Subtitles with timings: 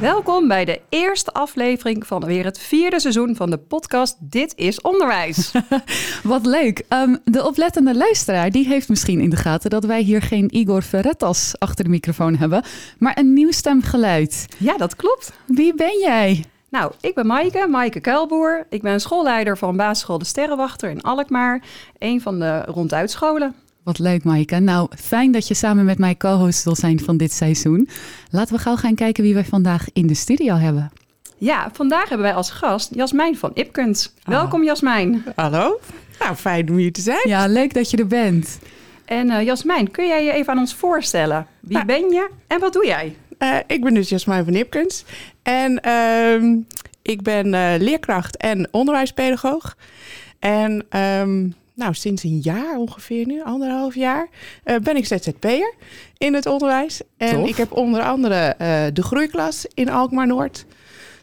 [0.00, 4.80] Welkom bij de eerste aflevering van weer het vierde seizoen van de podcast Dit is
[4.80, 5.52] Onderwijs.
[6.22, 6.84] Wat leuk.
[6.88, 10.82] Ehm, de oplettende luisteraar die heeft misschien in de gaten dat wij hier geen Igor
[10.82, 12.62] Ferretas achter de microfoon hebben,
[12.98, 14.46] maar een nieuw stemgeluid.
[14.58, 15.32] ja, dat klopt.
[15.46, 16.44] Wie ben jij?
[16.70, 18.66] Nou, ik ben Maaike, Maaike Kuilboer.
[18.70, 21.62] Ik ben schoolleider van basisschool De Sterrenwachter in Alkmaar.
[21.98, 23.54] Een van de ronduitscholen.
[23.86, 24.58] Wat leuk, Maaike.
[24.58, 27.88] Nou, fijn dat je samen met mij co-host wil zijn van dit seizoen.
[28.30, 30.90] Laten we gauw gaan kijken wie wij vandaag in de studio hebben.
[31.38, 34.12] Ja, vandaag hebben wij als gast Jasmijn van Ipkens.
[34.24, 35.24] Welkom Jasmijn.
[35.36, 35.80] Hallo.
[36.18, 37.28] Nou, fijn om hier te zijn.
[37.28, 38.58] Ja, leuk dat je er bent.
[39.04, 41.46] En eh, Jasmijn, kun jij je even aan ons voorstellen?
[41.60, 41.84] Wie Ja.
[41.84, 43.16] ben je en wat doe jij?
[43.38, 45.04] Eh, ik ben dus Jasmijn van Nipkens.
[45.42, 46.56] En ehm,
[47.02, 49.76] ik ben eh, leerkracht en onderwijspedagoog.
[50.38, 54.28] En ehm, nou, sinds een jaar ongeveer nu, anderhalf jaar,
[54.64, 55.74] eh, ben ik ZZP'er
[56.18, 57.00] in het onderwijs.
[57.16, 57.48] En Tof.
[57.48, 60.66] ik heb onder andere eh, de groeiklas in Alkmaar Noord.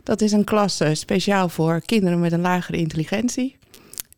[0.04, 3.56] Dat is een klas eh, speciaal voor kinderen met een lagere intelligentie.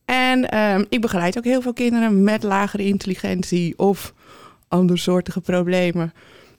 [0.05, 4.14] En ehm, ik begeleid ook heel veel kinderen met lagere intelligentie of
[4.67, 6.14] andersoortige problemen.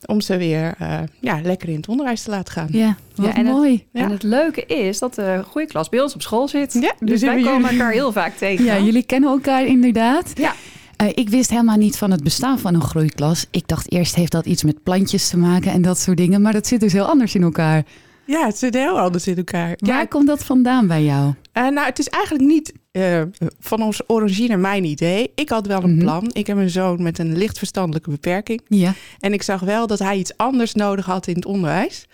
[0.07, 2.69] Om ze weer eh, ja, lekker in het onderwijs te laten gaan.
[2.71, 3.85] Ja, wat Ja, en het- mooi.
[3.93, 4.01] Ja.
[4.01, 6.73] En het leuke is dat de goede klas bij ons op school zit.
[6.73, 8.65] Ja, dus dus wij komen jullie- elkaar heel vaak tegen.
[8.65, 10.31] Ja, jullie kennen elkaar inderdaad.
[10.35, 10.55] Ja.
[10.97, 13.47] Eh, ik wist helemaal niet van het bestaan van een groeiklas.
[13.51, 16.43] Ik dacht eerst heeft dat iets met plantjes te maken en dat soort dingen.
[16.43, 17.85] Maar dat zit dus heel anders in elkaar.
[18.27, 19.75] Ja, het zit heel anders in elkaar.
[19.77, 21.35] Waar Ja, komt dat vandaan bij jou?
[21.53, 23.23] eh, nou, het is eigenlijk niet eh,
[23.61, 25.33] van ons origine mijn idee.
[25.35, 25.99] Ik had wel een Mhm.
[26.01, 26.31] plan.
[26.33, 28.61] Ik heb een zoon met een licht verstandelijke beperking.
[28.69, 28.93] Ja.
[29.21, 32.07] En ik zag wel dat hij iets anders nodig had in het onderwijs.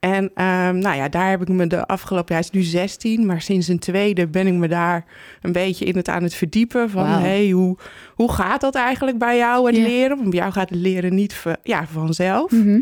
[0.00, 3.26] En ehm, nou ja, daar heb ik me de afgelopen jaar, hij is nu 16,
[3.26, 5.04] maar sinds een tweede ben ik me daar
[5.42, 6.90] een beetje in het aan het verdiepen.
[6.90, 7.20] Van Wauw.
[7.20, 7.76] hey, hoe,
[8.14, 9.82] hoe gaat dat eigenlijk bij jou, het Ja.
[9.82, 10.16] leren?
[10.16, 12.50] Want bij jou gaat het leren niet ja, vanzelf.
[12.50, 12.78] Mhm.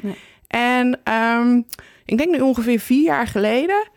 [0.59, 1.61] En ehm,
[2.05, 3.89] ik denk nu ongeveer vier jaar geleden.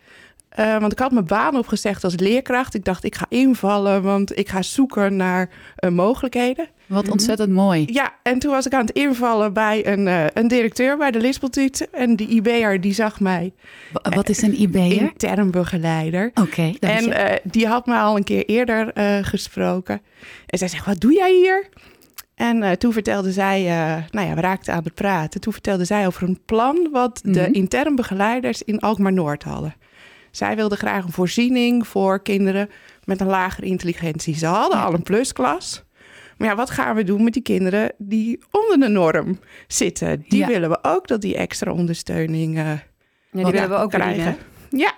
[0.49, 2.73] eh, want ik had mijn baan opgezegd als leerkracht.
[2.73, 6.67] Ik dacht, ik ga invallen, want ik ga zoeken naar eh, mogelijkheden.
[6.85, 7.85] Wat ontzettend mooi.
[7.91, 11.19] Ja, en toen was ik aan het invallen bij een, eh, een directeur bij de
[11.19, 11.89] Lispeltuut.
[11.89, 13.53] En die IB'er die zag mij,
[13.91, 14.81] Wa- Wat is een IB'er?
[15.01, 16.31] intern begeleider.
[16.41, 17.13] Oké, dank En je.
[17.13, 20.01] eh, die had me al een keer eerder eh, gesproken.
[20.45, 21.69] En zij zegt, wat doe jij hier?
[22.37, 25.41] En eh, toen vertelde zij, eh, nou ja, we raakten aan het praten.
[25.41, 27.51] Toen vertelde zij over een plan wat de Mhm.
[27.53, 29.75] intern begeleiders in Alkmaar Noord hadden.
[30.31, 32.69] Zij wilden graag een voorziening voor kinderen
[33.03, 34.35] met een lagere intelligentie.
[34.35, 34.83] Ze hadden Ja.
[34.83, 35.83] al een plusklas.
[36.37, 40.25] Maar ja, wat gaan we doen met die kinderen die onder de norm zitten?
[40.27, 40.47] Die Ja.
[40.47, 42.79] willen we ook dat die extra ondersteuning eh, Ja,
[43.31, 44.15] die willen we ook krijgen.
[44.21, 44.37] krijgen.
[44.69, 44.93] Ja.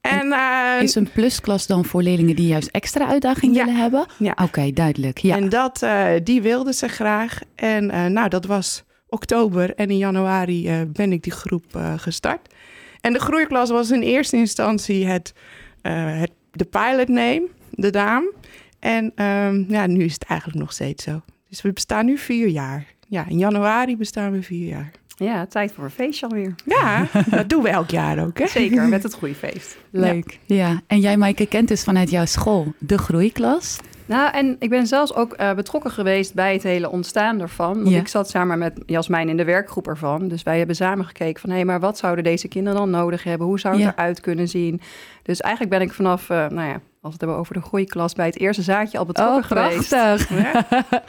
[0.00, 3.64] En, eh, Is een plusklas dan voor leerlingen die juist extra uitdaging Ja.
[3.64, 4.06] willen hebben?
[4.18, 4.36] Ja.
[4.42, 5.18] Oké, duidelijk.
[5.18, 5.36] Ja.
[5.36, 7.40] En dat, eh, die wilden ze graag.
[7.54, 9.74] En eh, nou, dat was oktober.
[9.74, 11.64] En in januari ben ik die groep
[11.96, 12.54] gestart.
[13.00, 15.32] En de groeiklas was in eerste instantie het,
[15.82, 18.24] het, de pilot name, de naam.
[18.78, 21.20] En ehm, ja, nu is het eigenlijk nog steeds zo.
[21.48, 22.86] Dus we bestaan nu vier jaar.
[23.08, 24.90] Ja, in januari bestaan we vier jaar.
[25.24, 26.54] Ja, tijd voor een feestje alweer.
[26.64, 28.46] Ja, dat doen we elk jaar ook, hè?
[28.46, 29.76] Zeker, met het groeifeest.
[29.90, 30.38] Leuk.
[30.46, 30.80] Ja.
[30.86, 33.78] En jij, Maaike, kent dus vanuit jouw school de groeiklas.
[34.06, 37.74] Nou, en ik ben zelfs ook eh, betrokken geweest bij het hele ontstaan ervan.
[37.74, 37.98] Want Ja.
[38.00, 40.28] ik zat samen met Jasmijn in de werkgroep ervan.
[40.28, 41.50] Dus wij hebben samen gekeken van...
[41.50, 43.46] hé, maar wat zouden deze kinderen dan nodig hebben?
[43.46, 43.92] Hoe zou het Ja.
[43.96, 44.80] eruit kunnen zien?
[45.22, 48.12] Dus eigenlijk ben ik vanaf, eh, nou ja, als we het hebben over de groeiklas...
[48.14, 49.88] bij het eerste zaadje al betrokken Oh, geweest.
[49.88, 50.28] prachtig.
[50.28, 50.66] Ja.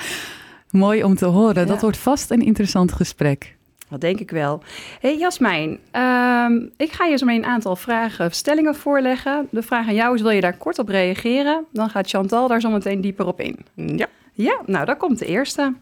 [0.71, 1.67] Mooi om te horen.
[1.67, 3.57] Dat wordt vast een interessant gesprek.
[3.91, 4.63] Dat denk ik wel.
[4.99, 9.47] hey, Jasmijn, ehm, ik ga je zo een aantal vragen, stellingen voorleggen.
[9.51, 11.65] De vraag aan jou is, wil je daar kort op reageren?
[11.71, 13.57] Dan gaat Chantal daar zo meteen dieper op in.
[13.75, 14.07] Ja.
[14.33, 15.73] Ja, nou, daar komt de eerste.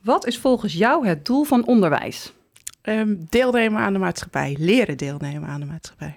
[0.00, 2.32] Wat is volgens jou het doel van onderwijs?
[2.82, 4.56] Ehm, deelnemen aan de maatschappij.
[4.58, 6.14] Leren deelnemen aan de maatschappij.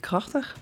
[0.00, 0.56] Krachtig.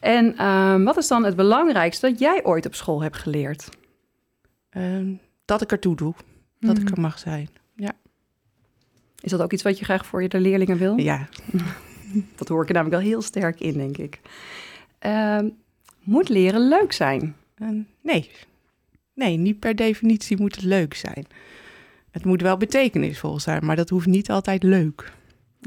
[0.00, 3.68] En ehm, wat is dan het belangrijkste dat jij ooit op school hebt geleerd?
[5.44, 6.14] Dat ik ertoe doe.
[6.60, 6.86] Dat Mhm.
[6.86, 7.48] ik er mag zijn.
[9.20, 10.96] Is dat ook iets wat je graag voor je de leerlingen wil?
[10.96, 11.28] Ja,
[12.36, 14.20] Dat hoor ik er namelijk wel heel sterk in, denk ik.
[14.98, 15.48] Ehm,
[16.02, 17.36] moet leren leuk zijn?
[17.54, 18.30] En nee.
[19.14, 21.26] Nee, niet per definitie moet het leuk zijn.
[22.10, 25.12] Het moet wel betekenisvol zijn, maar dat hoeft niet altijd leuk.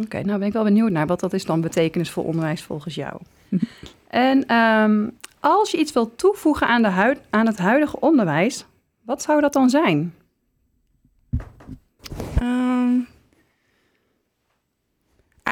[0.01, 3.21] Oké, nou ben ik wel benieuwd naar wat dat is dan betekenisvol onderwijs volgens jou.
[4.07, 5.07] en ehm,
[5.39, 8.65] als je iets wilt toevoegen aan, de huid, aan het huidige onderwijs,
[9.01, 10.13] wat zou dat dan zijn?
[12.39, 12.99] Ehm,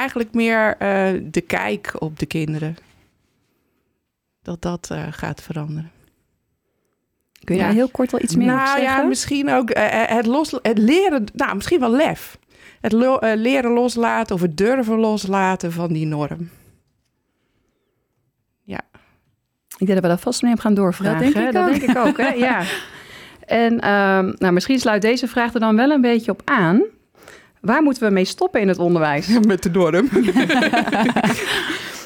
[0.01, 2.75] eigenlijk meer eh, de kijk op de kinderen.
[4.41, 5.91] Dat dat eh, gaat veranderen.
[7.43, 7.67] Kun je Ja.
[7.67, 9.01] daar heel kort wel iets meer nou over zeggen?
[9.01, 12.37] ja, misschien ook eh, het, los, het leren, nou misschien wel lef.
[12.81, 16.49] Het lo- leren loslaten of het durven loslaten van die norm.
[19.77, 21.23] Ik denk dat we daar vast mee gaan doorvragen.
[21.23, 21.79] Dat denk ik dat ook.
[21.79, 22.17] denk ik ook.
[22.17, 22.29] Hè?
[22.29, 22.63] Ja.
[23.45, 26.81] En ehm, nou, misschien sluit deze vraag er dan wel een beetje op aan.
[27.61, 29.27] Waar moeten we mee stoppen in het onderwijs?
[29.47, 30.09] Met de norm.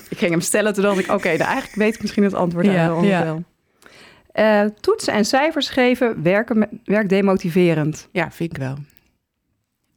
[0.10, 2.66] Ik ging hem stellen, toen dacht ik, oké, nou, eigenlijk weet ik misschien het antwoord
[2.66, 3.24] Ja, ja.
[3.24, 3.44] wel.
[4.31, 8.10] Eh, toetsen en cijfers geven werken, werkt demotiverend.
[8.12, 8.75] Ja, vind ik wel.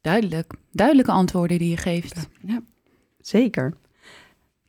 [0.00, 0.52] Duidelijk.
[0.72, 2.28] Duidelijke antwoorden die je geeft.
[3.20, 3.75] Zeker.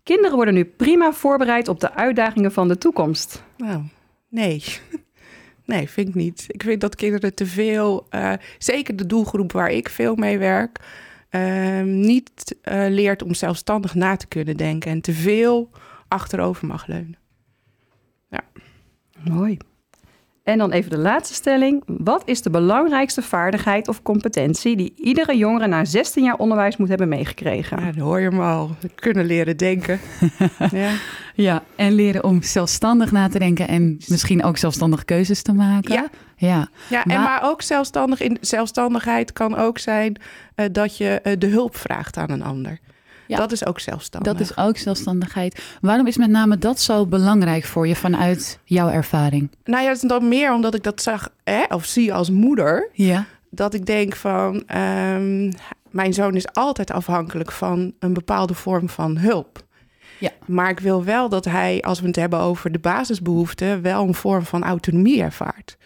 [0.04, 3.44] Kinderen worden nu prima voorbereid op de uitdagingen van de toekomst.
[3.58, 3.82] Nou,
[4.30, 4.64] nee.
[5.70, 6.46] Nee, vind ik niet.
[6.48, 10.80] Ik vind dat kinderen te veel, eh, zeker de doelgroep waar ik veel mee werk,
[11.30, 15.70] ehm, niet eh, leert om zelfstandig na te kunnen denken en te veel
[16.08, 17.18] achterover mag leunen.
[19.24, 19.58] Mooi.
[20.50, 21.84] En dan even de laatste stelling.
[21.86, 26.90] Wat is de belangrijkste vaardigheid of competentie die iedere jongere na 16 jaar onderwijs moet
[26.90, 27.80] hebben meegekregen?
[27.86, 28.70] Ja, dan hoor je hem al.
[28.96, 30.00] Kunnen leren denken.
[30.72, 30.92] ja.
[31.36, 35.94] Ja, en leren om zelfstandig na te denken en misschien ook zelfstandig keuzes te maken.
[35.94, 36.08] Ja.
[36.36, 36.68] ja.
[36.90, 40.16] Ja, en Maar- maar ook zelfstandig in zelfstandigheid kan ook zijn
[40.56, 42.80] eh, dat je eh, de hulp vraagt aan een ander.
[43.30, 43.38] Ja.
[43.38, 44.34] Dat is ook zelfstandig.
[44.34, 45.64] Dat is ook zelfstandigheid.
[45.82, 49.50] Waarom is met name dat zo belangrijk voor je vanuit jouw ervaring?
[49.64, 52.90] Nou ja, het is dan meer omdat ik dat zag hè, of zie als moeder.
[52.94, 53.26] Ja.
[53.50, 55.52] Dat ik denk van, ehm,
[55.90, 59.64] mijn zoon is altijd afhankelijk van een bepaalde vorm van hulp.
[60.20, 60.32] Ja.
[60.46, 64.14] Maar ik wil wel dat hij, als we het hebben over de basisbehoeften, wel een
[64.14, 65.78] vorm van autonomie ervaart.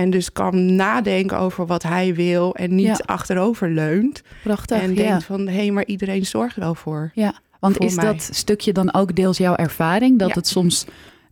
[0.00, 3.00] En dus kan nadenken over wat hij wil en niet Ja.
[3.04, 4.22] achterover leunt.
[4.42, 4.80] Prachtig.
[4.82, 7.10] en denkt van, hé, maar iedereen zorgt wel voor.
[7.14, 8.04] Ja, want voor is mij.
[8.04, 10.18] dat stukje dan ook deels jouw ervaring?
[10.18, 10.84] Dat het soms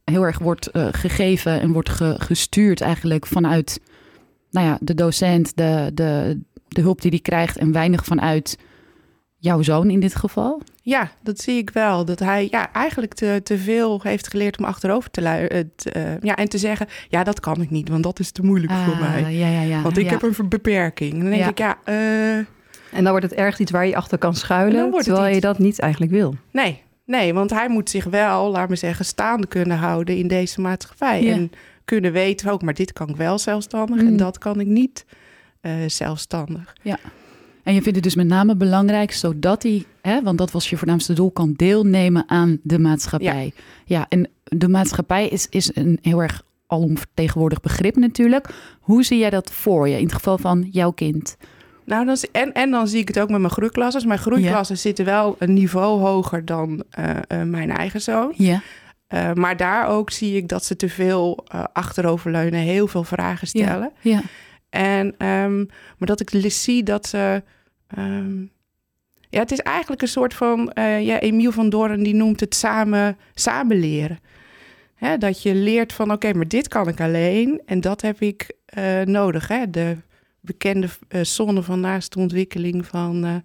[0.04, 3.80] heel erg wordt eh, gegeven en wordt ge- gestuurd eigenlijk vanuit
[4.50, 6.38] nou ja, de docent, de, de,
[6.68, 8.58] de hulp die die krijgt en weinig vanuit
[9.38, 10.62] jouw zoon in dit geval?
[10.88, 12.04] Ja, dat zie ik wel.
[12.04, 16.18] Dat hij ja, eigenlijk te, te veel heeft geleerd om achterover te luisteren.
[16.22, 18.92] ja, en te zeggen, ja, dat kan ik niet, want dat is te moeilijk voor
[18.94, 19.34] Ah, mij.
[19.34, 19.82] Ja, ja, ja.
[19.82, 20.10] Want ik ja.
[20.10, 21.12] heb een beperking.
[21.12, 21.48] Dan denk Ja.
[21.48, 22.46] ik, ja, eh, En
[23.04, 25.78] dan wordt het ergens iets waar je achter kan En schuilen, terwijl je dat niet
[25.78, 26.34] eigenlijk wil.
[26.52, 26.82] nee.
[27.04, 31.22] Nee, want hij moet zich wel, laat me zeggen, staande kunnen houden in deze maatschappij.
[31.22, 31.32] Ja.
[31.32, 31.50] En
[31.84, 34.06] kunnen weten ook, maar dit kan ik wel zelfstandig Mm.
[34.06, 35.04] en dat kan ik niet
[35.60, 36.76] eh, zelfstandig.
[37.68, 40.76] En je vindt het dus met name belangrijk zodat hij, hè, want dat was je
[40.76, 43.52] voornaamste doel, kan deelnemen aan de maatschappij.
[43.84, 48.48] Ja, en de maatschappij is, is een heel erg alomvertegenwoordigd begrip natuurlijk.
[48.80, 51.36] Hoe zie jij dat voor je in het geval van jouw kind?
[51.84, 54.08] Nou, dan, en, en dan zie ik het ook met mijn groeiklassen.
[54.08, 58.32] Mijn groeiklassen zitten wel een niveau hoger dan eh, eh, mijn eigen zoon.
[58.36, 58.62] Ja,
[59.06, 63.92] Eh, maar daar ook zie ik dat ze te veel achteroverleunen, heel veel vragen stellen.
[64.00, 64.22] ja,
[64.70, 65.56] En, ehm,
[65.98, 67.42] maar dat ik zie dat ze.
[67.88, 68.50] Em,
[69.30, 70.72] ja, het is eigenlijk een soort van.
[70.72, 74.18] eh, ja, Emiel van Doorn die noemt het samen, samen leren.
[74.94, 78.52] Hè, dat je leert van oké, maar dit kan ik alleen en dat heb ik
[78.64, 79.48] eh, nodig.
[79.48, 79.70] Hè?
[79.70, 79.96] De
[80.40, 83.42] bekende eh, zonne van naaste ontwikkeling van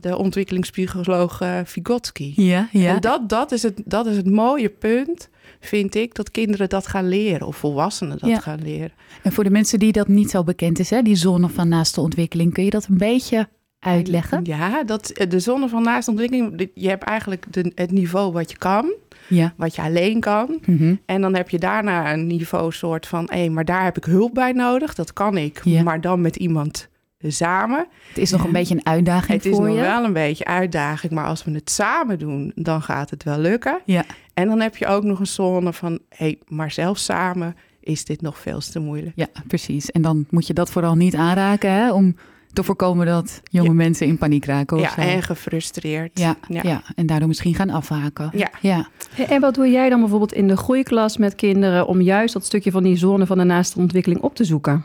[0.00, 2.32] de ontwikkelingspsycholoog eh, Vygotsky.
[2.36, 2.94] ja, ja.
[2.94, 5.28] En dat, dat, is het, dat is het mooie punt,
[5.60, 8.40] vind ik, dat kinderen dat gaan leren of volwassenen dat Ja.
[8.40, 8.92] gaan leren.
[9.22, 12.00] En voor de mensen die dat niet zo bekend is, hè, die zone van naaste
[12.00, 14.40] ontwikkeling, kun je dat een beetje uitleggen?
[14.44, 18.56] Ja, dat, de zonne van naaste ontwikkeling, je hebt eigenlijk de, het niveau wat je
[18.56, 18.92] kan,
[19.28, 19.54] Ja.
[19.56, 20.58] wat je alleen kan.
[20.66, 20.94] Mhm.
[21.06, 24.34] En dan heb je daarna een niveau soort van, hé, maar daar heb ik hulp
[24.34, 25.82] bij nodig, dat kan ik, Ja.
[25.82, 26.88] maar dan met iemand
[27.22, 27.86] samen.
[28.08, 29.80] Het is nog een beetje een uitdaging Het is voor nog je.
[29.80, 33.80] wel een beetje uitdaging, maar als we het samen doen, dan gaat het wel lukken.
[33.84, 34.04] Ja.
[34.34, 38.20] En dan heb je ook nog een zone van, hé, maar zelfs samen is dit
[38.22, 39.12] nog veel te moeilijk.
[39.16, 39.90] Ja, precies.
[39.90, 42.16] En dan moet je dat vooral niet aanraken, hè, om
[42.52, 43.74] te voorkomen dat jonge Ja.
[43.74, 44.76] mensen in paniek raken.
[44.76, 45.00] Of Ja, zo.
[45.00, 46.18] en gefrustreerd.
[46.18, 46.60] ja, ja.
[46.64, 46.82] ja.
[46.94, 48.30] en daardoor misschien gaan afhaken.
[48.34, 48.50] Ja.
[48.60, 48.88] ja.
[49.28, 52.70] En wat doe jij dan bijvoorbeeld in de groeiklas met kinderen om juist dat stukje
[52.70, 54.84] van die zone van de naaste ontwikkeling op te zoeken?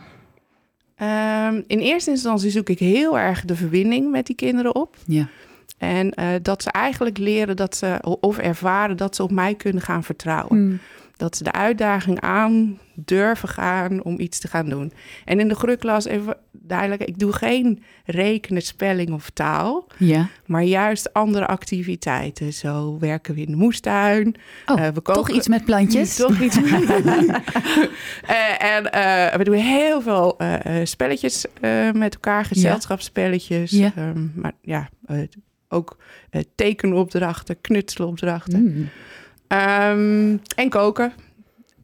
[0.96, 4.96] Ehm, in eerste instantie zoek ik heel erg de verbinding met die kinderen op.
[5.06, 5.28] ja.
[5.78, 9.82] En eh, dat ze eigenlijk leren dat ze, of ervaren dat ze op mij kunnen
[9.82, 10.64] gaan vertrouwen.
[10.64, 10.78] Mm.
[11.16, 14.92] Dat ze de uitdaging aan durven gaan om iets te gaan doen.
[15.24, 20.28] En in de groeiklas, even duidelijk, ik doe geen rekenen, spelling of taal, Ja.
[20.46, 22.52] maar juist andere activiteiten.
[22.52, 24.34] Zo werken we in de moestuin.
[24.66, 26.16] Oh, Eh, we koken- toch iets met plantjes?
[26.16, 26.56] Toch iets.
[26.56, 26.62] Eh,
[28.76, 33.70] en eh, we doen heel veel eh, eh, spelletjes eh, met elkaar, gezelschapsspelletjes.
[33.70, 33.92] Ja.
[33.96, 35.18] Ehm, maar ja, eh,
[35.68, 35.96] ook
[36.30, 38.62] eh, tekenopdrachten, knutselopdrachten.
[38.62, 38.88] Mm.
[39.48, 41.12] Ehm, en koken.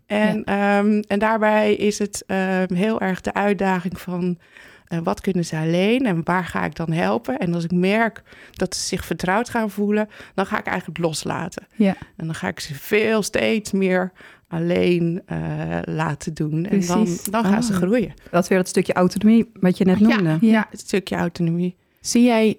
[0.07, 4.38] En, ehm, en daarbij is het ehm, heel erg de uitdaging van
[4.87, 7.38] eh, wat kunnen ze alleen en waar ga ik dan helpen?
[7.38, 11.67] En als ik merk dat ze zich vertrouwd gaan voelen, dan ga ik eigenlijk loslaten.
[11.76, 11.95] Ja.
[12.17, 14.12] En dan ga ik ze veel steeds meer
[14.49, 15.38] alleen eh,
[15.85, 16.67] laten doen.
[16.67, 17.79] En dan, dan gaan ze Oh.
[17.79, 18.14] groeien.
[18.31, 20.07] Dat is weer dat stukje autonomie wat je net Ja.
[20.07, 20.47] noemde.
[20.47, 20.67] Ja.
[20.71, 21.76] Het stukje autonomie.
[22.00, 22.59] Zie jij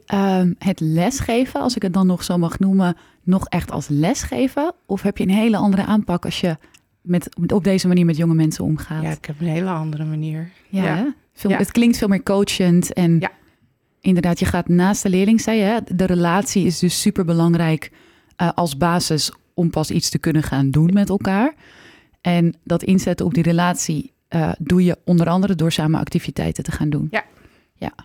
[0.57, 4.73] het lesgeven, als ik het dan nog zo mag noemen, nog echt als lesgeven?
[4.85, 6.57] Of heb je een hele andere aanpak als je
[7.01, 9.03] met, met- op deze manier met jonge mensen omgaat?
[9.03, 10.49] Ja, ik heb een hele andere manier.
[10.69, 10.95] Ja, ja.
[10.95, 11.03] hè?
[11.33, 11.57] Veel, Ja.
[11.57, 12.93] Het klinkt veel meer coachend.
[12.93, 13.31] En Ja.
[14.01, 17.91] inderdaad, je gaat naast de leerling, zei je, de relatie is dus super belangrijk
[18.55, 21.53] als basis om pas iets te kunnen gaan doen met elkaar.
[22.21, 26.71] En dat inzetten op die relatie eh, doe je onder andere door samen activiteiten te
[26.71, 27.07] gaan doen.
[27.11, 27.23] Ja,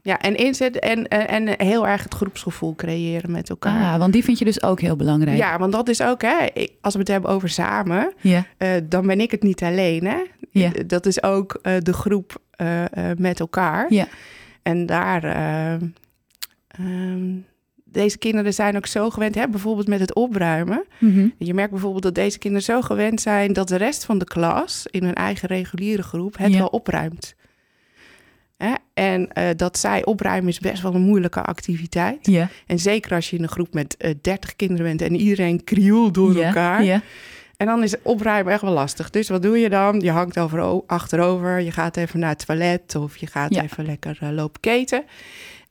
[0.03, 3.93] en inzet en, en, en heel erg het groepsgevoel creëren met elkaar.
[3.93, 5.37] Ah, want die vind je dus ook heel belangrijk.
[5.37, 6.47] Ja, want dat is ook, hè,
[6.81, 10.07] als we het hebben over samen, Ja, eh, dan ben ik het niet alleen.
[10.07, 10.17] Hè?
[10.51, 10.71] Ja.
[10.87, 13.93] Dat is ook eh, de groep eh, eh, met elkaar.
[13.93, 14.07] Ja.
[14.63, 15.73] En daar, eh,
[16.69, 17.35] ehm,
[17.85, 20.85] deze kinderen zijn ook zo gewend, hè, bijvoorbeeld met het opruimen.
[20.99, 21.29] Mhm.
[21.39, 24.87] Je merkt bijvoorbeeld dat deze kinderen zo gewend zijn dat de rest van de klas
[24.91, 26.59] in hun eigen reguliere groep het Ja.
[26.59, 27.35] wel opruimt.
[28.57, 28.73] Hè?
[28.95, 32.27] En eh, dat zij opruimen is best wel een moeilijke activiteit.
[32.27, 32.49] ja.
[32.67, 36.15] En zeker als je in een groep met eh 30 kinderen bent en iedereen krioelt
[36.15, 36.85] door elkaar.
[36.85, 37.01] Ja.
[37.57, 39.11] En dan is opruimen echt wel lastig.
[39.11, 40.01] Dus wat doe je dan?
[40.01, 43.63] Je hangt over, achterover, je gaat even naar het toilet of je gaat Ja.
[43.63, 45.05] even lekker eh, lopen keten.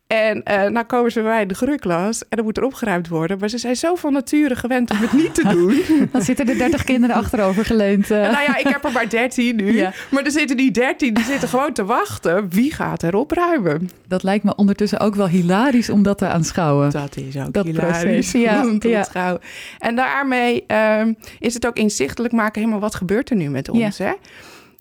[0.08, 3.08] En eh nou komen ze bij mij in de groeiklas en dan moet er opgeruimd
[3.08, 3.40] worden.
[3.40, 5.82] Maar ze zijn zo van nature gewend om het niet te doen.
[6.12, 8.12] Dan zitten er 30 kinderen achterover geleund.
[8.12, 8.18] eh.
[8.22, 9.76] Nou ja, ik heb er maar 13 nu.
[9.78, 9.94] Ja.
[10.10, 12.50] Maar er zitten die 13, die zitten gewoon te wachten.
[12.50, 13.90] Wie gaat er opruimen?
[14.08, 16.92] Dat lijkt me ondertussen ook wel hilarisch om dat te aanschouwen.
[16.92, 19.40] Dat is ook Dat hilarisch ja, om te ja.
[19.80, 22.60] En daarmee ehm, is het ook inzichtelijk maken...
[22.62, 24.12] helemaal wat gebeurt er nu met ons, hè?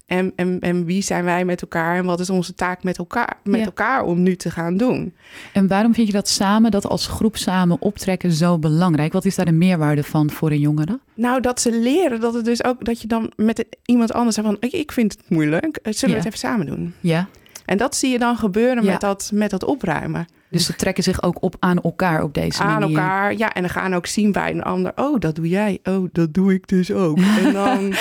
[0.06, 3.36] En, en, en wie zijn wij met elkaar en wat is onze taak met elkaar,
[3.44, 3.64] met Ja.
[3.66, 5.14] elkaar om nu te gaan doen?
[5.52, 9.12] En waarom vind je dat samen, dat als groep samen optrekken zo belangrijk?
[9.12, 10.98] Wat is daar de meerwaarde van voor een jongere?
[11.14, 14.46] Nou, dat ze leren dat het dus ook dat je dan met iemand anders zegt
[14.46, 16.20] van ik, ik vind het moeilijk, eh, zullen Ja.
[16.22, 16.94] we het even samen doen?
[17.00, 17.28] Ja.
[17.64, 18.90] En dat zie je dan gebeuren Ja.
[18.90, 20.26] met, dat, met dat opruimen.
[20.50, 22.96] Dus ze trekken zich ook op aan elkaar op deze aan manier.
[22.98, 23.36] elkaar.
[23.36, 24.92] Ja, en dan gaan ook zien bij een ander.
[24.94, 25.78] Oh, dat doe jij.
[25.84, 27.18] Oh, dat doe ik dus ook.
[27.44, 27.94] En dan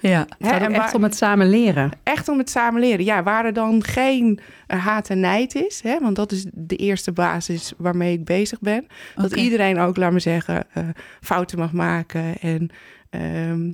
[0.00, 0.26] Ja.
[0.38, 1.90] Het gaat echt waar- om het samen leren.
[2.02, 3.04] echt om het samen leren.
[3.04, 5.80] Ja, waar er dan geen eh, haat en nijd is.
[5.82, 8.86] Hè, want dat is de eerste basis waarmee ik bezig ben.
[9.16, 10.84] Dat iedereen ook, laat me zeggen, eh,
[11.20, 12.38] fouten mag maken.
[12.40, 12.70] En
[13.10, 13.72] ehm,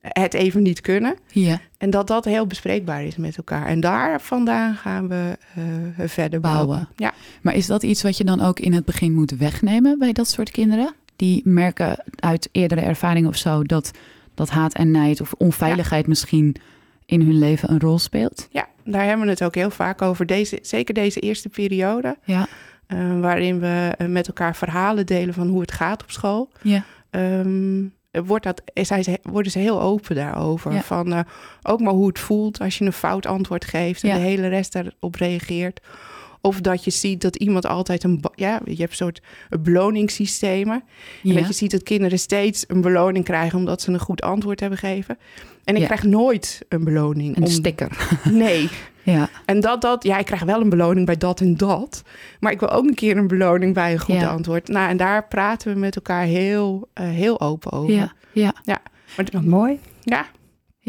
[0.00, 1.14] het even niet kunnen.
[1.26, 3.66] Ja, En dat dat heel bespreekbaar is met elkaar.
[3.66, 5.62] En daar vandaan gaan we eh,
[6.08, 6.66] verder bouwen.
[6.66, 6.88] Bouwen.
[6.96, 7.12] Ja.
[7.42, 10.28] maar is dat iets wat je dan ook in het begin moet wegnemen bij dat
[10.28, 10.94] soort kinderen?
[11.16, 13.90] Die merken uit eerdere ervaring of zo dat,
[14.36, 16.56] dat haat en nijd of onveiligheid misschien
[17.06, 18.48] in hun leven een rol speelt?
[18.50, 20.26] ja, daar hebben we het ook heel vaak over.
[20.26, 22.16] Deze, zeker deze eerste periode.
[22.24, 22.46] Ja,
[22.86, 26.50] eh, waarin we eh, met elkaar verhalen delen van hoe het gaat op school.
[26.62, 27.82] ja, Ehm,
[28.26, 30.72] wordt dat, zijn ze, worden ze heel open daarover.
[30.72, 30.82] Ja.
[30.82, 31.20] Van, eh,
[31.62, 34.14] ook maar hoe het voelt als je een fout antwoord geeft en Ja.
[34.14, 35.80] de hele rest daarop reageert.
[36.46, 38.22] Of dat je ziet dat iemand altijd een...
[38.34, 39.20] Ja, je hebt een soort
[39.60, 40.82] beloningssystemen.
[41.22, 41.34] En ja.
[41.34, 43.58] dat je ziet dat kinderen steeds een beloning krijgen...
[43.58, 45.18] omdat ze een goed antwoord hebben gegeven.
[45.64, 45.86] En ik Ja.
[45.86, 47.36] krijg nooit een beloning.
[47.36, 48.08] Een om- sticker.
[48.30, 48.68] Nee.
[49.02, 52.02] Ja, En dat, dat, ja, ik krijg wel een beloning bij dat en dat.
[52.40, 54.28] Maar ik wil ook een keer een beloning bij een goed Ja.
[54.28, 54.68] antwoord.
[54.68, 57.94] Nou, en daar praten we met elkaar heel, eh, heel open over.
[57.94, 58.12] ja,
[58.64, 58.78] ja,
[59.16, 59.78] Wat mooi.
[60.02, 60.26] Ja,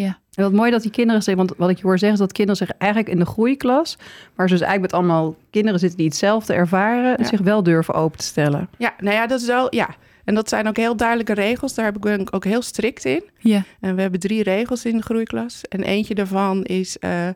[0.06, 0.18] ja.
[0.34, 2.32] En wat mooi dat die kinderen zich, want wat ik je hoor zeggen is dat
[2.32, 3.98] kinderen zich eigenlijk in de groeiklas,
[4.36, 7.24] waar ze dus eigenlijk met allemaal kinderen zitten die hetzelfde ervaren, Ja.
[7.28, 8.70] zich wel durven open te stellen.
[8.78, 9.90] ja, nou ja, dat is wel, ja.
[10.24, 11.74] En dat zijn ook heel duidelijke regels.
[11.74, 13.24] Daar heb ik ben ik ook heel strikt in.
[13.40, 13.64] ja.
[13.80, 15.62] En we hebben drie regels in de groeiklas.
[15.70, 17.28] En eentje daarvan is eh,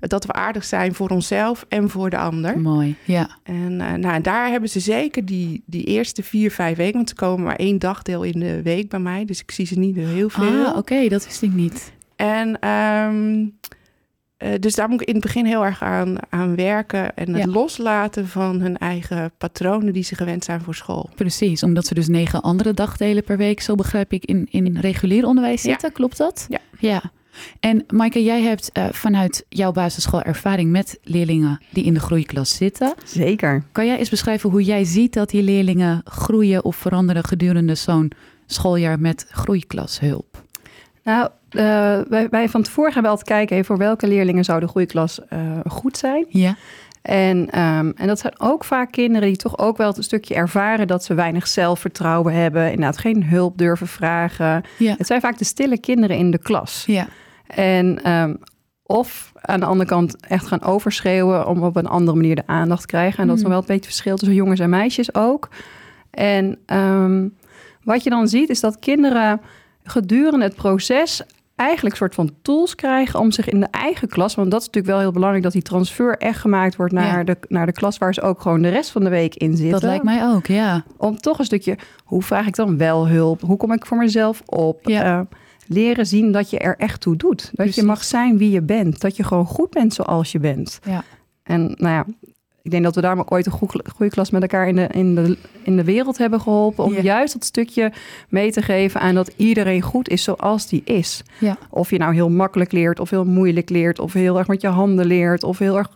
[0.00, 2.58] dat we aardig zijn voor onszelf en voor de ander.
[2.60, 2.96] Mooi.
[3.04, 6.94] Ja, En eh, nou, daar hebben ze zeker die, die eerste vier, vijf weken.
[6.96, 9.24] Want ze komen maar één dagdeel in de week bij mij.
[9.24, 10.64] Dus ik zie ze niet heel veel.
[10.66, 11.92] ah, oké, dat wist ik niet.
[12.26, 13.46] En ehm,
[14.36, 17.16] eh, dus daar moet ik in het begin heel erg aan, aan werken.
[17.16, 17.50] En het Ja.
[17.50, 21.10] loslaten van hun eigen patronen die ze gewend zijn voor school.
[21.14, 25.26] Precies, omdat ze dus negen andere dagdelen per week, zo begrijp ik, in, in regulier
[25.26, 25.70] onderwijs Ja.
[25.70, 25.92] zitten.
[25.92, 26.46] Klopt dat?
[26.48, 26.58] Ja.
[26.78, 27.02] ja.
[27.60, 32.56] En Maaike, jij hebt eh, vanuit jouw basisschool ervaring met leerlingen die in de groeiklas
[32.56, 32.94] zitten.
[33.04, 33.64] Zeker.
[33.72, 38.10] Kan jij eens beschrijven hoe jij ziet dat die leerlingen groeien of veranderen gedurende zo'n
[38.46, 40.41] schooljaar met groeiklashulp?
[41.04, 41.62] Nou, eh,
[42.08, 45.96] wij, wij van tevoren hebben altijd kijken voor welke leerlingen zou de groeiklas eh, goed
[45.96, 46.26] zijn.
[46.28, 46.56] Ja,
[47.02, 50.86] En, ehm, en dat zijn ook vaak kinderen die toch ook wel een stukje ervaren
[50.86, 52.64] dat ze weinig zelfvertrouwen hebben.
[52.70, 54.62] Inderdaad, geen hulp durven vragen.
[54.78, 56.84] ja, Het zijn vaak de stille kinderen in de klas.
[56.86, 57.06] ja.
[57.46, 58.34] En ehm,
[58.82, 62.80] of aan de andere kant echt gaan overschreeuwen om op een andere manier de aandacht
[62.80, 63.18] te krijgen.
[63.18, 63.48] En dat is Mm.
[63.48, 65.48] nog wel een beetje verschil tussen jongens en meisjes ook.
[66.10, 67.28] En ehm,
[67.84, 69.40] wat je dan ziet is dat kinderen
[69.84, 71.22] gedurende het proces
[71.56, 74.66] eigenlijk een soort van tools krijgen om zich in de eigen klas, want dat is
[74.66, 77.24] natuurlijk wel heel belangrijk dat die transfer echt gemaakt wordt naar, Ja.
[77.24, 79.70] de, naar de klas waar ze ook gewoon de rest van de week in zitten.
[79.72, 80.84] Dat lijkt mij ook, ja.
[80.96, 83.40] Om toch een stukje, hoe vraag ik dan wel hulp?
[83.40, 84.80] Hoe kom ik voor mezelf op?
[84.88, 85.02] Ja.
[85.18, 85.20] Eh,
[85.66, 87.42] leren zien dat je er echt toe doet.
[87.42, 87.74] Dat Precies.
[87.76, 89.00] je mag zijn wie je bent.
[89.00, 90.78] Dat je gewoon goed bent zoals je bent.
[90.86, 91.04] Ja.
[91.42, 92.04] En nou ja,
[92.62, 94.86] ik denk dat we daarom ook ooit een goe- goede klas met elkaar in de,
[94.86, 96.84] in de, in de wereld hebben geholpen.
[96.84, 97.92] Om juist dat stukje
[98.28, 101.22] mee te geven aan dat iedereen goed is zoals die is.
[101.38, 101.58] Ja.
[101.70, 104.68] Of je nou heel makkelijk leert, of heel moeilijk leert, of heel erg met je
[104.68, 105.90] handen leert, of heel erg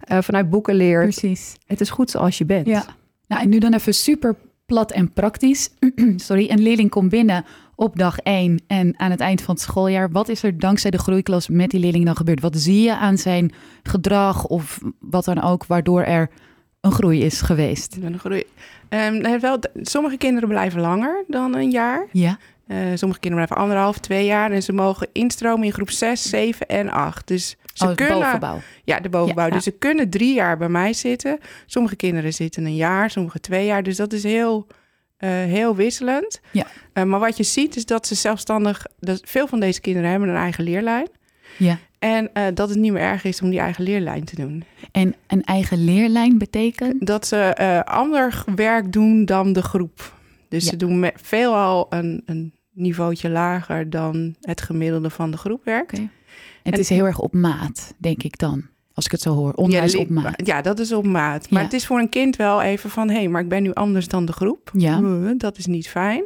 [0.00, 1.02] eh, vanuit boeken leert.
[1.02, 1.54] Precies.
[1.66, 2.66] Het is goed zoals je bent.
[2.66, 2.84] Ja.
[3.26, 4.34] Nou, en nu dan even super
[4.66, 5.70] plat en praktisch.
[6.16, 7.44] Sorry, een leerling komt binnen
[7.76, 10.10] op dag 1 en aan het eind van het schooljaar.
[10.10, 12.40] Wat is er dankzij de groeiklas met die leerling dan gebeurd?
[12.40, 13.52] Wat zie je aan zijn
[13.82, 16.30] gedrag of wat dan ook, waardoor er
[16.80, 17.96] een groei is geweest?
[18.02, 18.44] Een groei.
[18.88, 22.06] Ehm, wel, sommige kinderen blijven langer dan een jaar.
[22.12, 24.50] Ja, Eh, sommige kinderen blijven anderhalf, twee jaar.
[24.50, 27.26] En ze mogen instromen in groep 6, 7 en 8.
[27.26, 28.18] Dus ze oh, kunnen.
[28.20, 28.58] bovenbouw.
[28.84, 29.46] Ja, de bovenbouw.
[29.46, 31.38] Ja, Dus ze kunnen drie jaar bij mij zitten.
[31.66, 33.82] Sommige kinderen zitten een jaar, sommige twee jaar.
[33.82, 34.66] Dus dat is heel,
[35.16, 36.40] eh, heel wisselend.
[36.52, 36.66] Ja.
[36.92, 38.86] Eh, maar wat je ziet is dat ze zelfstandig...
[38.98, 41.08] Dat veel van deze kinderen hebben een eigen leerlijn.
[41.58, 41.78] Ja.
[41.98, 44.64] En eh, dat het niet meer erg is om die eigen leerlijn te doen.
[44.92, 47.06] En een eigen leerlijn betekent?
[47.06, 50.14] Dat ze ander werk doen dan de groep.
[50.48, 50.70] Dus Ja.
[50.70, 55.98] ze doen veelal een, een niveautje lager dan het gemiddelde van de groep werkt.
[55.98, 56.10] En
[56.62, 58.68] het is heel erg op maat, denk ik dan.
[58.96, 59.52] Als ik het zo hoor.
[59.52, 60.46] Onderwijs Ja, op maat.
[60.46, 61.50] Ja, dat is op maat.
[61.50, 61.66] Maar Ja.
[61.66, 63.08] het is voor een kind wel even van...
[63.08, 64.70] hé, hey, maar ik ben nu anders dan de groep.
[64.72, 65.00] Ja.
[65.36, 66.24] Dat is niet fijn.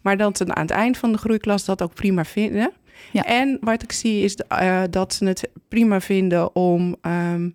[0.00, 2.72] Maar dat ze aan het eind van de groeiklas dat ook prima vinden.
[3.12, 3.24] Ja.
[3.24, 6.96] En wat ik zie is eh, dat ze het prima vinden om...
[7.00, 7.48] ehm,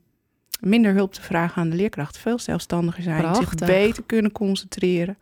[0.60, 2.18] minder hulp te vragen aan de leerkracht.
[2.18, 3.18] Veel zelfstandiger zijn.
[3.22, 3.50] Prachtig.
[3.58, 5.18] Zich beter kunnen concentreren.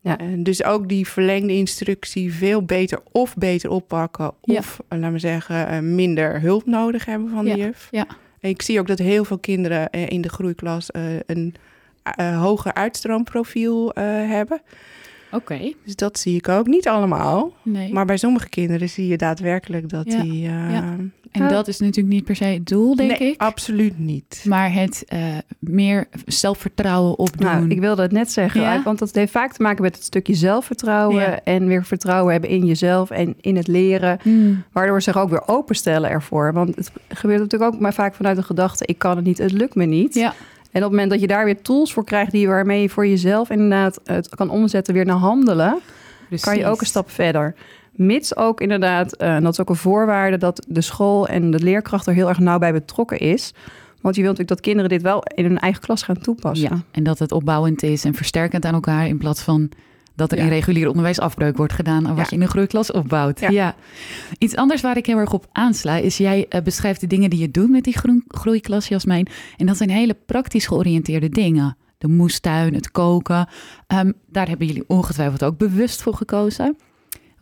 [0.00, 0.18] Ja.
[0.18, 4.32] En dus ook die verlengde instructie veel beter of beter oppakken...
[4.40, 7.54] Of, eh, laten we zeggen, eh, minder hulp nodig hebben van Ja.
[7.54, 7.88] de juf.
[7.90, 8.06] Ja.
[8.48, 11.54] Ik zie ook dat heel veel kinderen eh, in de groeiklas eh, een
[12.02, 14.60] eh, hoger uitstroomprofiel hebben.
[15.30, 15.72] Oké.
[15.84, 16.66] Dus dat zie ik ook.
[16.66, 17.52] Niet allemaal.
[17.62, 17.92] Nee.
[17.92, 20.22] Maar bij sommige kinderen zie je daadwerkelijk dat Ja.
[20.22, 20.42] die...
[20.42, 20.96] Ja.
[21.42, 23.40] En dat is natuurlijk niet per se het doel, denk nee, ik.
[23.40, 24.44] absoluut niet.
[24.48, 25.20] Maar het eh,
[25.58, 27.46] meer zelfvertrouwen opdoen.
[27.50, 28.82] Nou, ik wilde het net zeggen, Ja?
[28.82, 31.40] want dat heeft vaak te maken met het stukje zelfvertrouwen Ja.
[31.44, 34.62] en weer vertrouwen hebben in jezelf en in het leren, Hmm.
[34.72, 36.52] waardoor ze zich ook weer openstellen ervoor.
[36.52, 39.52] Want het gebeurt natuurlijk ook maar vaak vanuit de gedachte: ik kan het niet, het
[39.52, 40.14] lukt me niet.
[40.14, 40.34] Ja,
[40.70, 43.06] En op het moment dat je daar weer tools voor krijgt, die waarmee je voor
[43.06, 45.78] jezelf inderdaad het kan omzetten weer naar handelen,
[46.40, 47.54] kan je ook een stap verder.
[47.94, 51.58] Mits ook inderdaad, eh, en dat is ook een voorwaarde, dat de school en de
[51.62, 53.52] leerkracht er heel erg nauw bij betrokken is.
[54.00, 56.68] Want je wilt natuurlijk dat kinderen dit wel in hun eigen klas gaan toepassen.
[56.70, 59.68] Ja, en dat het opbouwend is en versterkend aan elkaar in plaats van
[60.16, 60.44] dat er Ja.
[60.44, 62.26] in regulier onderwijs afbreuk wordt gedaan aan wat Ja.
[62.30, 63.40] je in een groeiklas opbouwt.
[63.40, 63.50] Ja.
[63.50, 63.74] Ja.
[64.38, 67.38] Iets anders waar ik heel erg op aansla is jij eh, beschrijft de dingen die
[67.40, 69.28] je doet met die groen, groeiklas, Jasmijn.
[69.56, 71.76] En dat zijn hele praktisch georiënteerde dingen.
[71.98, 73.48] De moestuin, het koken.
[73.86, 76.76] Ehm, daar hebben jullie ongetwijfeld ook bewust voor gekozen.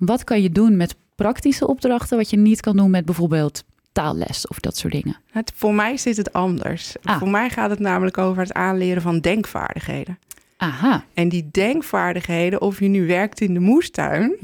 [0.04, 4.46] Wat kan je doen met praktische opdrachten wat je niet kan doen met bijvoorbeeld taalles
[4.46, 5.16] of dat soort dingen?
[5.30, 6.94] Het, voor mij zit het anders.
[7.02, 7.18] Ah.
[7.18, 10.18] Voor mij gaat het namelijk over het aanleren van denkvaardigheden.
[10.56, 14.36] Aha, En die denkvaardigheden, of je nu werkt in de moestuin...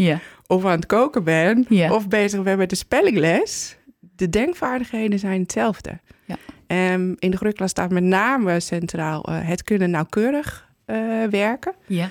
[0.47, 3.77] of aan het koken bent, of bezig bent met de spellingles...
[4.17, 5.99] de denkvaardigheden zijn hetzelfde.
[6.25, 6.37] Ja.
[6.67, 10.97] Ehm, in de groeiklas staat met name centraal eh, het kunnen nauwkeurig eh,
[11.31, 11.75] werken.
[11.87, 12.11] Ja.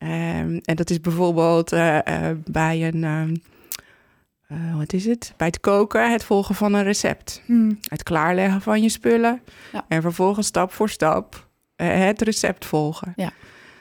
[0.00, 3.04] Ehm, en dat is bijvoorbeeld eh, eh, bij een...
[3.04, 3.34] ehm,
[4.46, 5.34] eh, wat is het?
[5.36, 7.42] Bij het koken, het volgen van een recept.
[7.46, 7.78] Hmm.
[7.88, 9.40] Het klaarleggen van je spullen.
[9.72, 9.84] Ja.
[9.88, 13.12] En vervolgens stap voor stap het recept volgen.
[13.16, 13.32] Ja.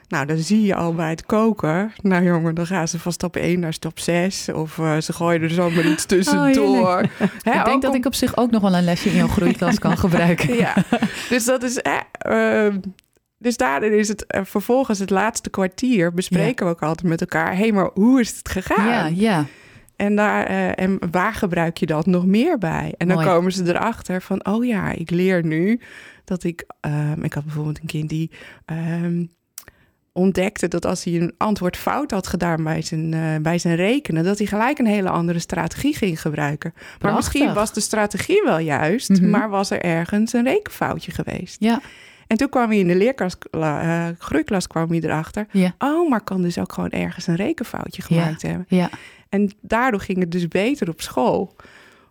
[0.09, 1.93] Nou, dan zie je al bij het koken.
[2.01, 4.49] Nou jongen, dan gaan ze van stap 1 naar stap 6.
[4.49, 7.05] Of uh, ze gooien er zomaar iets tussendoor.
[7.45, 9.79] Oh, ik denk dat ik op zich ook nog wel een lesje in jouw groeiklas
[9.79, 10.55] kan gebruiken.
[10.55, 10.73] ja,
[11.29, 11.77] dus dat is...
[11.77, 11.97] Eh,
[12.29, 12.73] uh,
[13.39, 16.71] dus daarin is het uh, vervolgens het laatste kwartier bespreken ja.
[16.71, 17.51] we ook altijd met elkaar.
[17.51, 18.87] Hé, hey, maar hoe is het gegaan?
[18.87, 19.45] Ja, ja.
[19.95, 22.93] En, daar, uh, en waar gebruik je dat nog meer bij?
[22.97, 23.29] En dan Mooi.
[23.29, 25.79] komen ze erachter van, oh ja, ik leer nu
[26.25, 26.65] dat ik...
[26.81, 28.31] Um, ik had bijvoorbeeld een kind die
[28.65, 29.29] um,
[30.11, 34.23] ontdekte dat als hij een antwoord fout had gedaan bij zijn, uh, bij zijn rekenen...
[34.23, 36.71] dat hij gelijk een hele andere strategie ging gebruiken.
[36.75, 37.17] Maar Prachtig.
[37.17, 39.29] misschien was de strategie wel juist, Mm -hmm.
[39.29, 41.55] maar was er ergens een rekenfoutje geweest.
[41.59, 41.81] Ja.
[42.29, 45.47] En toen kwam hij in de leerklas, uh, groeiklas kwam hij erachter.
[45.51, 45.75] Ja.
[45.77, 48.47] Oh, maar kan dus ook gewoon ergens een rekenfoutje gemaakt ja.
[48.47, 48.65] hebben.
[48.69, 48.89] Ja.
[49.29, 51.55] En daardoor ging het dus beter op school.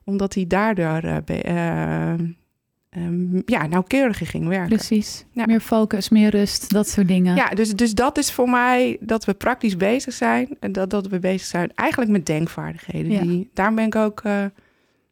[0.05, 4.77] Omdat hij daardoor uh, be, uh, um, ja, nauwkeuriger ging werken.
[4.77, 5.25] Precies.
[5.33, 5.47] Ja.
[5.47, 7.37] Meer focus, meer rust, dat soort dingen.
[7.37, 10.49] Ja, dus, dus dat is voor mij dat we praktisch bezig zijn.
[10.61, 13.13] En dat, dat we bezig zijn eigenlijk met denkvaardigheden.
[13.13, 13.21] Ja.
[13.21, 14.23] Die, daar ben ik ook,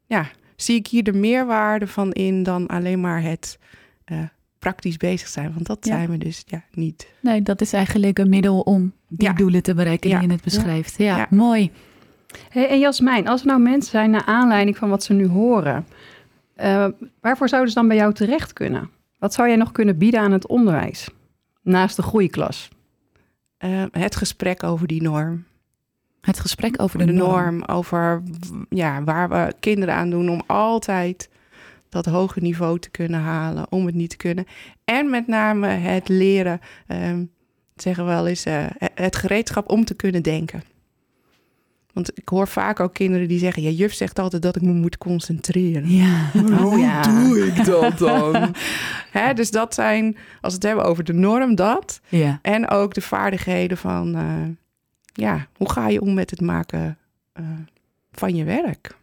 [0.07, 3.59] ja, zie ik hier de meerwaarde van in dan alleen maar het
[4.13, 4.19] uh,
[4.59, 5.53] praktisch bezig zijn.
[5.55, 5.97] Want dat Ja.
[5.97, 7.09] zijn we dus ja, niet.
[7.21, 9.35] Nee, dat is eigenlijk een middel om die Ja.
[9.35, 10.95] doelen te bereiken die je net beschrijft.
[10.99, 11.27] Ja, Ja.
[11.31, 11.71] mooi.
[12.49, 15.87] Hey, en Jasmijn, als er nou mensen zijn naar aanleiding van wat ze nu horen,
[16.61, 16.87] uh,
[17.21, 18.91] waarvoor zouden ze dan bij jou terecht kunnen?
[19.19, 21.09] Wat zou jij nog kunnen bieden aan het onderwijs?
[21.63, 22.69] Naast de groeiklas.
[23.65, 25.45] Uh, het gesprek over die norm.
[26.21, 27.57] Het gesprek over de, de norm.
[27.59, 27.63] norm.
[27.77, 28.23] Over
[28.69, 31.29] ja, waar we kinderen aan doen om altijd
[31.89, 34.47] dat hoge niveau te kunnen halen, om het niet te kunnen.
[34.85, 37.31] En met name het leren, um,
[37.75, 40.63] zeggen we wel eens, uh, het gereedschap om te kunnen denken.
[41.97, 44.73] Want ik hoor vaak ook kinderen die zeggen: Ja, juf zegt altijd dat ik me
[44.73, 45.91] moet concentreren.
[45.91, 46.31] Ja.
[46.35, 47.03] Maar hoe Oh, ja.
[47.03, 48.55] doe ik dat dan?
[49.11, 52.01] Hè, dus dat zijn, als we het hebben over de norm, dat.
[52.09, 52.39] Ja.
[52.43, 54.23] En ook de vaardigheden van, uh,
[55.13, 56.99] ja, hoe ga je om met het maken
[57.41, 57.47] uh,
[58.13, 58.97] van je werk?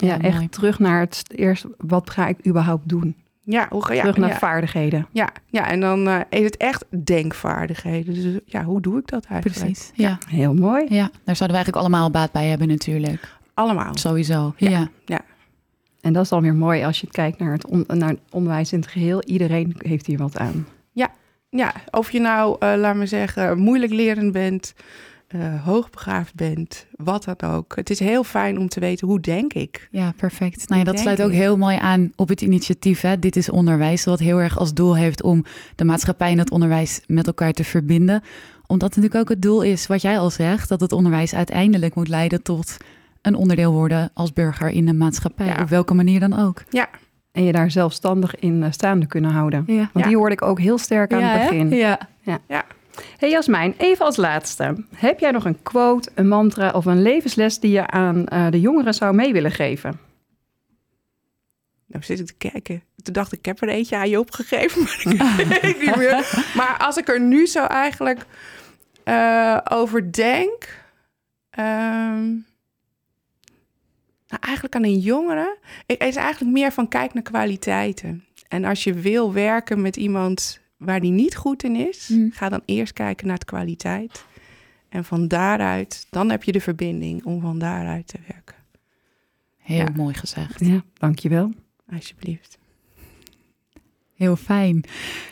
[0.00, 0.48] Ja, Ja, echt mooi.
[0.48, 3.14] terug naar het eerst, wat ga ik überhaupt doen?
[3.40, 5.06] Ja, hoe ga ja, terug naar ja, vaardigheden.
[5.12, 8.14] ja, ja, en dan uh, is het echt denkvaardigheden.
[8.14, 9.60] Dus ja, hoe doe ik dat eigenlijk?
[9.60, 9.90] Precies.
[9.94, 10.18] Ja.
[10.28, 10.84] Heel mooi.
[10.88, 13.38] ja, daar zouden we eigenlijk allemaal baat bij hebben natuurlijk.
[13.54, 13.96] Allemaal.
[13.96, 14.54] Sowieso.
[14.56, 14.88] Ja.
[15.04, 15.20] Ja.
[16.00, 18.72] En dat is dan weer mooi als je kijkt naar het, on, naar het onderwijs
[18.72, 19.22] in het geheel.
[19.22, 20.66] Iedereen heeft hier wat aan.
[21.52, 24.74] Ja, of je nou, uh, laat me zeggen, moeilijk lerend bent,
[25.34, 27.76] uh, hoogbegaafd bent, wat dan ook.
[27.76, 29.88] Het is heel fijn om te weten, hoe denk ik?
[29.90, 30.68] Ja, perfect.
[30.68, 31.36] Nou ja, dat sluit ook ik.
[31.36, 33.00] heel mooi aan op het initiatief.
[33.00, 33.18] Hè?
[33.18, 35.44] Dit is onderwijs, wat heel erg als doel heeft om
[35.76, 38.22] de maatschappij en het onderwijs met elkaar te verbinden.
[38.66, 42.08] Omdat natuurlijk ook het doel is, wat jij al zegt, dat het onderwijs uiteindelijk moet
[42.08, 42.76] leiden tot
[43.22, 45.46] een onderdeel worden als burger in de maatschappij.
[45.46, 45.62] Ja.
[45.62, 46.62] Op welke manier dan ook.
[46.68, 46.88] Ja,
[47.32, 49.64] En je daar zelfstandig in uh, staande kunnen houden.
[49.66, 49.74] Ja.
[49.76, 50.02] Want Ja.
[50.06, 51.68] die hoorde ik ook heel sterk aan het begin.
[51.70, 51.98] Ja.
[53.18, 54.84] Hey Jasmijn, even als laatste.
[54.94, 58.60] Heb jij nog een quote, een mantra of een levensles die je aan uh, de
[58.60, 60.00] jongeren zou mee willen geven?
[61.90, 62.82] nou zit ik te kijken.
[63.02, 66.44] Toen dacht ik, ik heb er eentje aan je opgegeven, maar ik weet niet meer.
[66.54, 68.26] Maar als ik er nu zo eigenlijk
[69.04, 70.78] uh, over denk...
[71.58, 72.46] Um,
[74.26, 75.58] nou, eigenlijk aan een jongere...
[75.86, 78.24] Ik is eigenlijk meer van kijk naar kwaliteiten.
[78.48, 82.08] En als je wil werken met iemand waar die niet goed in is...
[82.08, 82.30] Mm.
[82.32, 84.24] ga dan eerst kijken naar de kwaliteit.
[84.88, 88.56] En van daaruit, dan heb je de verbinding om van daaruit te werken.
[89.58, 89.92] Heel Ja.
[89.96, 90.60] mooi gezegd.
[90.60, 91.52] Ja, dankjewel.
[91.92, 92.58] Alsjeblieft.
[94.14, 94.84] Heel fijn.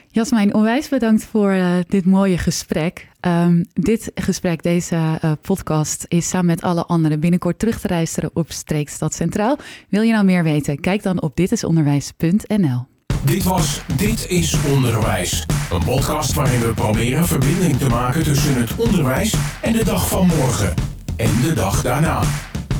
[0.09, 3.09] Jasmijn, onwijs bedankt voor uh, dit mooie gesprek.
[3.21, 8.31] Um, dit gesprek, deze uh, podcast, is samen met alle anderen binnenkort terug te luisteren
[8.35, 9.59] op Streekstad Centraal.
[9.89, 10.81] Wil je nou meer weten?
[10.81, 12.98] Kijk dan op ditisonderwijs.nl.
[13.23, 15.47] Dit was Dit is Onderwijs.
[15.71, 20.27] Een podcast waarin we proberen verbinding te maken tussen het onderwijs en de dag van
[20.27, 20.75] morgen.
[21.17, 22.23] En de dag daarna.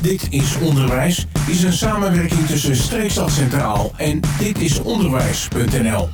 [0.01, 6.09] Dit is Onderwijs is een samenwerking tussen Streekstad Centraal en ditisonderwijs.nl.